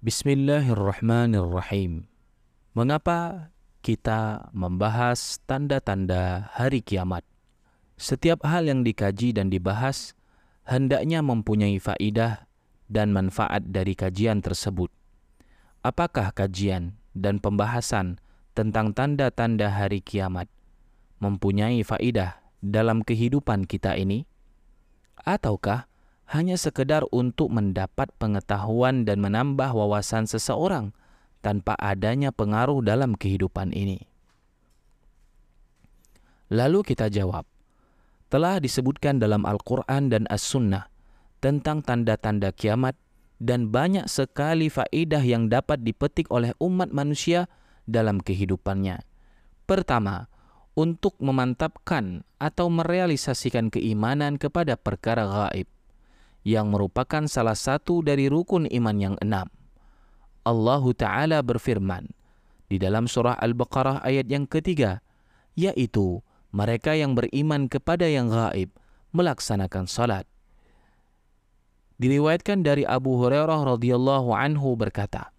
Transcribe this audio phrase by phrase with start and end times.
[0.00, 2.08] Bismillahirrahmanirrahim.
[2.72, 3.52] Mengapa
[3.84, 7.20] kita membahas tanda-tanda hari kiamat?
[8.00, 10.16] Setiap hal yang dikaji dan dibahas
[10.64, 12.48] hendaknya mempunyai faidah
[12.88, 14.88] dan manfaat dari kajian tersebut.
[15.84, 18.24] Apakah kajian dan pembahasan
[18.56, 20.48] tentang tanda-tanda hari kiamat
[21.20, 24.24] mempunyai faidah dalam kehidupan kita ini?
[25.28, 25.89] Ataukah
[26.30, 30.94] hanya sekedar untuk mendapat pengetahuan dan menambah wawasan seseorang
[31.42, 34.06] tanpa adanya pengaruh dalam kehidupan ini.
[36.54, 37.50] Lalu kita jawab,
[38.30, 40.86] telah disebutkan dalam Al-Quran dan As-Sunnah
[41.42, 42.94] tentang tanda-tanda kiamat
[43.42, 47.50] dan banyak sekali faedah yang dapat dipetik oleh umat manusia
[47.90, 49.02] dalam kehidupannya.
[49.66, 50.30] Pertama,
[50.78, 55.66] untuk memantapkan atau merealisasikan keimanan kepada perkara gaib
[56.46, 59.48] yang merupakan salah satu dari rukun iman yang enam.
[60.40, 62.08] Allah Ta'ala berfirman
[62.70, 65.04] di dalam surah Al-Baqarah ayat yang ketiga,
[65.58, 68.72] yaitu mereka yang beriman kepada yang gaib
[69.10, 70.24] melaksanakan salat.
[72.00, 75.34] Diriwayatkan dari Abu Hurairah radhiyallahu anhu berkata,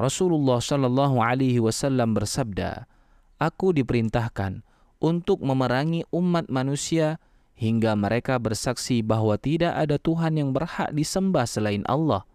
[0.00, 2.88] Rasulullah sallallahu alaihi wasallam bersabda,
[3.36, 4.64] "Aku diperintahkan
[4.96, 7.20] untuk memerangi umat manusia
[7.56, 12.28] hingga mereka bersaksi bahawa tidak ada Tuhan yang berhak disembah selain Allah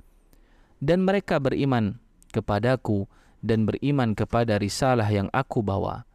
[0.81, 2.01] dan mereka beriman
[2.33, 3.05] kepadaku
[3.45, 6.09] dan beriman kepada risalah yang aku bawa.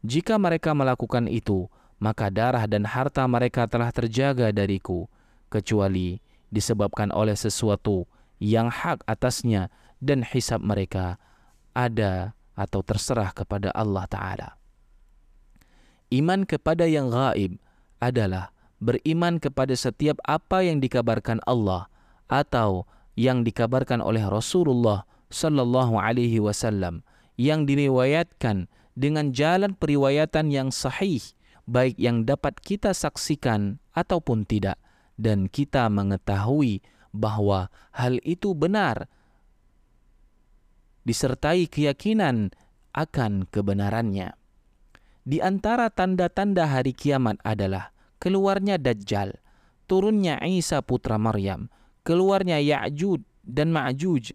[0.00, 1.68] Jika mereka melakukan itu,
[2.00, 5.10] maka darah dan harta mereka telah terjaga dariku,
[5.52, 8.08] kecuali disebabkan oleh sesuatu
[8.40, 11.18] yang hak atasnya dan hisab mereka
[11.74, 14.50] ada atau terserah kepada Allah Ta'ala.
[16.08, 17.60] Iman kepada yang gaib
[17.98, 21.90] adalah beriman kepada setiap apa yang dikabarkan Allah
[22.30, 22.86] atau
[23.18, 25.02] yang dikabarkan oleh Rasulullah
[25.34, 27.02] sallallahu alaihi wasallam
[27.34, 31.22] yang diriwayatkan dengan jalan periwayatan yang sahih
[31.66, 34.78] baik yang dapat kita saksikan ataupun tidak
[35.18, 39.10] dan kita mengetahui bahawa hal itu benar
[41.02, 42.54] disertai keyakinan
[42.94, 44.37] akan kebenarannya.
[45.28, 49.36] Di antara tanda-tanda hari kiamat adalah keluarnya Dajjal,
[49.84, 51.68] turunnya Isa putra Maryam,
[52.00, 54.32] keluarnya Ya'jud dan Ma'juj,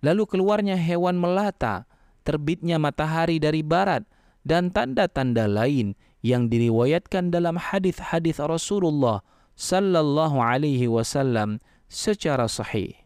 [0.00, 1.84] lalu keluarnya hewan melata,
[2.24, 4.08] terbitnya matahari dari barat,
[4.48, 5.92] dan tanda-tanda lain
[6.24, 9.20] yang diriwayatkan dalam hadis-hadis Rasulullah
[9.60, 12.96] sallallahu alaihi wasallam secara sahih.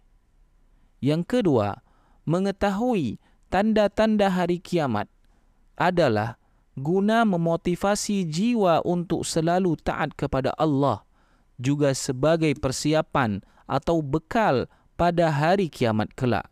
[1.03, 1.82] Yang kedua,
[2.31, 3.19] mengetahui
[3.50, 5.10] tanda-tanda hari kiamat
[5.75, 6.38] adalah
[6.74, 11.06] guna memotivasi jiwa untuk selalu taat kepada Allah
[11.58, 14.66] juga sebagai persiapan atau bekal
[14.98, 16.50] pada hari kiamat kelak.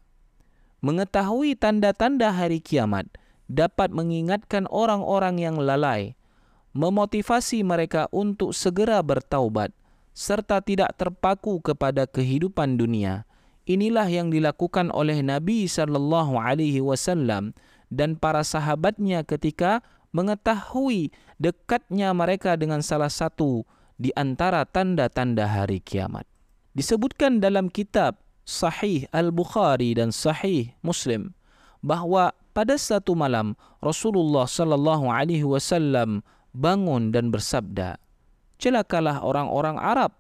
[0.82, 3.06] Mengetahui tanda-tanda hari kiamat
[3.46, 6.18] dapat mengingatkan orang-orang yang lalai,
[6.74, 9.70] memotivasi mereka untuk segera bertaubat
[10.12, 13.24] serta tidak terpaku kepada kehidupan dunia.
[13.62, 17.54] Inilah yang dilakukan oleh Nabi sallallahu alaihi wasallam
[17.88, 23.64] dan para sahabatnya ketika mengetahui dekatnya mereka dengan salah satu
[23.96, 26.28] di antara tanda-tanda hari kiamat.
[26.72, 31.36] Disebutkan dalam kitab Sahih Al-Bukhari dan Sahih Muslim
[31.84, 36.20] bahawa pada satu malam Rasulullah sallallahu alaihi wasallam
[36.52, 37.96] bangun dan bersabda,
[38.60, 40.12] "Celakalah orang-orang Arab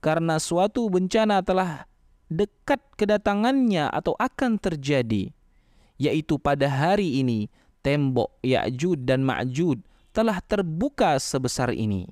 [0.00, 1.90] karena suatu bencana telah
[2.30, 5.34] dekat kedatangannya atau akan terjadi,
[6.00, 7.50] yaitu pada hari ini
[7.80, 9.80] tembok Ya'jud dan Ma'jud
[10.10, 12.08] telah terbuka sebesar ini.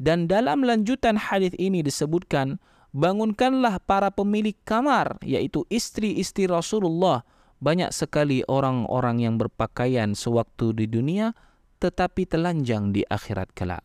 [0.00, 2.58] Dan dalam lanjutan hadis ini disebutkan,
[2.90, 7.22] bangunkanlah para pemilik kamar, yaitu istri-istri Rasulullah,
[7.62, 11.32] banyak sekali orang-orang yang berpakaian sewaktu di dunia,
[11.78, 13.84] tetapi telanjang di akhirat kelak.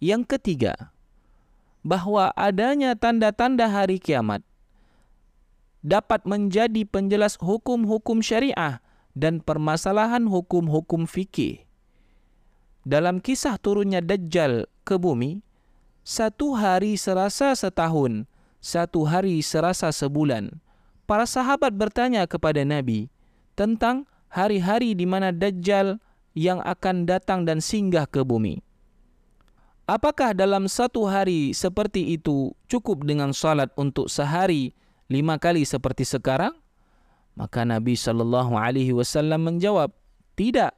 [0.00, 0.92] Yang ketiga,
[1.86, 4.42] bahawa adanya tanda-tanda hari kiamat
[5.86, 8.82] dapat menjadi penjelas hukum-hukum syariah
[9.16, 11.64] dan permasalahan hukum-hukum fikih.
[12.84, 15.40] Dalam kisah turunnya Dajjal ke bumi,
[16.04, 18.28] satu hari serasa setahun,
[18.60, 20.54] satu hari serasa sebulan.
[21.08, 23.10] Para sahabat bertanya kepada Nabi
[23.56, 25.98] tentang hari-hari di mana Dajjal
[26.36, 28.60] yang akan datang dan singgah ke bumi.
[29.86, 34.74] Apakah dalam satu hari seperti itu cukup dengan salat untuk sehari
[35.06, 36.52] lima kali seperti sekarang?
[37.36, 39.92] Maka Nabi sallallahu alaihi wasallam menjawab,
[40.34, 40.72] "Tidak.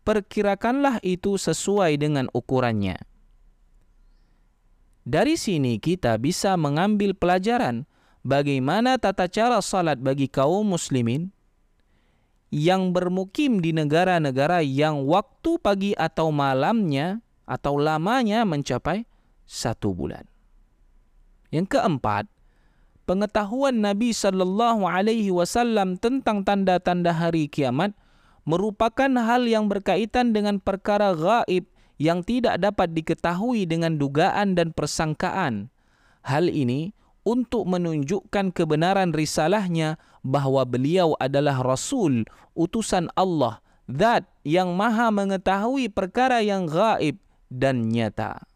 [0.00, 2.96] Perkirakanlah itu sesuai dengan ukurannya."
[5.04, 7.84] Dari sini kita bisa mengambil pelajaran
[8.24, 11.32] bagaimana tata cara salat bagi kaum muslimin
[12.50, 19.06] yang bermukim di negara-negara yang waktu pagi atau malamnya atau lamanya mencapai
[19.46, 20.26] satu bulan.
[21.50, 22.30] Yang keempat,
[23.10, 27.90] pengetahuan Nabi sallallahu alaihi wasallam tentang tanda-tanda hari kiamat
[28.46, 31.66] merupakan hal yang berkaitan dengan perkara gaib
[31.98, 35.74] yang tidak dapat diketahui dengan dugaan dan persangkaan.
[36.22, 36.94] Hal ini
[37.26, 43.58] untuk menunjukkan kebenaran risalahnya bahawa beliau adalah Rasul, utusan Allah,
[43.90, 47.18] Zat yang maha mengetahui perkara yang gaib
[47.50, 48.49] dan nyata.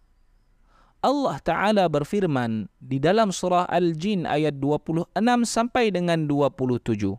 [1.04, 5.12] Allah Ta'ala berfirman di dalam surah Al-Jin ayat 26
[5.44, 7.12] sampai dengan 27.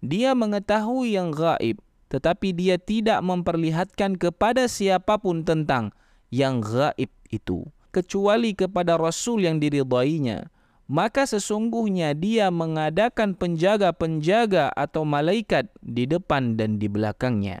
[0.00, 1.76] Dia mengetahui yang gaib,
[2.08, 5.92] tetapi dia tidak memperlihatkan kepada siapapun tentang
[6.32, 10.48] yang gaib itu kecuali kepada Rasul yang diridainya,
[10.88, 17.60] maka sesungguhnya dia mengadakan penjaga-penjaga atau malaikat di depan dan di belakangnya.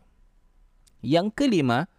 [1.04, 1.92] Yang kelima,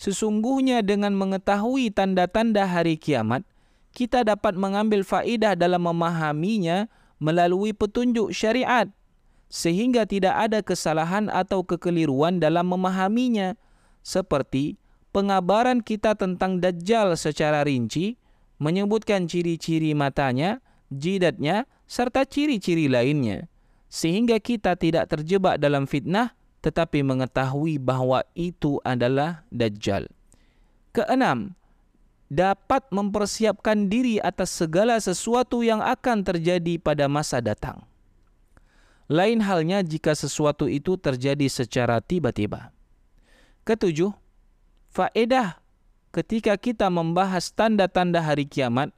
[0.00, 3.44] sesungguhnya dengan mengetahui tanda-tanda hari kiamat,
[3.92, 6.88] kita dapat mengambil faedah dalam memahaminya
[7.20, 8.88] melalui petunjuk syariat
[9.52, 13.58] sehingga tidak ada kesalahan atau kekeliruan dalam memahaminya
[14.00, 14.80] seperti
[15.10, 18.16] pengabaran kita tentang Dajjal secara rinci
[18.62, 23.50] menyebutkan ciri-ciri matanya, jidatnya, serta ciri-ciri lainnya.
[23.90, 30.08] Sehingga kita tidak terjebak dalam fitnah tetapi mengetahui bahawa itu adalah Dajjal.
[30.92, 31.56] Keenam,
[32.30, 37.82] dapat mempersiapkan diri atas segala sesuatu yang akan terjadi pada masa datang.
[39.10, 42.70] Lain halnya jika sesuatu itu terjadi secara tiba-tiba.
[43.66, 44.14] Ketujuh,
[44.94, 45.58] faedah
[46.14, 48.94] ketika kita membahas tanda-tanda hari kiamat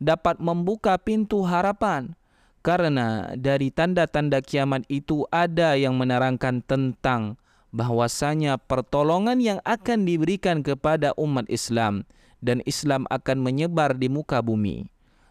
[0.00, 2.16] dapat membuka pintu harapan
[2.60, 7.40] karena dari tanda-tanda kiamat itu ada yang menerangkan tentang
[7.72, 12.04] bahwasanya pertolongan yang akan diberikan kepada umat Islam
[12.44, 14.88] dan Islam akan menyebar di muka bumi.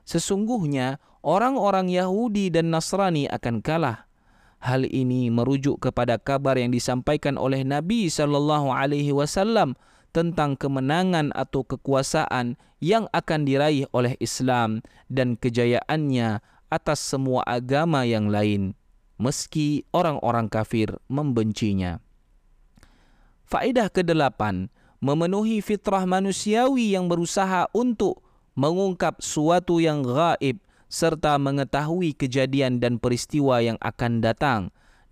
[0.10, 4.10] Sesungguhnya orang-orang Yahudi dan Nasrani akan kalah.
[4.60, 9.80] Hal ini merujuk kepada kabar yang disampaikan oleh Nabi sallallahu alaihi wasallam
[10.12, 18.30] tentang kemenangan atau kekuasaan yang akan diraih oleh Islam dan kejayaannya atas semua agama yang
[18.30, 18.77] lain
[19.19, 22.00] meski orang-orang kafir membencinya.
[23.45, 24.71] Faedah kedelapan,
[25.04, 28.24] memenuhi fitrah manusiawi yang berusaha untuk
[28.56, 34.62] mengungkap suatu yang gaib serta mengetahui kejadian dan peristiwa yang akan datang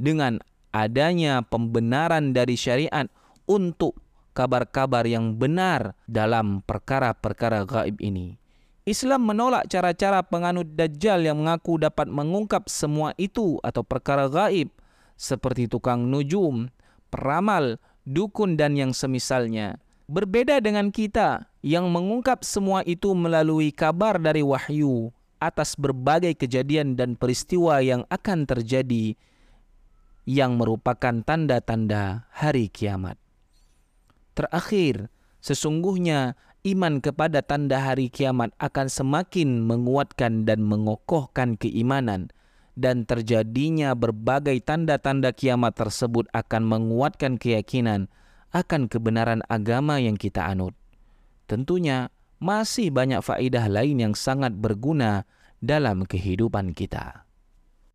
[0.02, 0.42] dengan
[0.74, 3.06] adanya pembenaran dari syariat
[3.46, 3.98] untuk
[4.34, 8.38] kabar-kabar yang benar dalam perkara-perkara gaib ini.
[8.88, 14.72] Islam menolak cara-cara penganut Dajjal yang mengaku dapat mengungkap semua itu atau perkara gaib
[15.20, 16.72] seperti tukang nujum,
[17.12, 19.84] peramal, dukun dan yang semisalnya.
[20.08, 25.12] Berbeda dengan kita yang mengungkap semua itu melalui kabar dari wahyu
[25.44, 29.20] atas berbagai kejadian dan peristiwa yang akan terjadi
[30.24, 33.20] yang merupakan tanda-tanda hari kiamat.
[34.32, 35.12] Terakhir,
[35.44, 42.34] sesungguhnya iman kepada tanda hari kiamat akan semakin menguatkan dan mengokohkan keimanan
[42.78, 48.10] dan terjadinya berbagai tanda-tanda kiamat tersebut akan menguatkan keyakinan
[48.54, 50.74] akan kebenaran agama yang kita anut.
[51.50, 55.28] Tentunya masih banyak faedah lain yang sangat berguna
[55.60, 57.27] dalam kehidupan kita.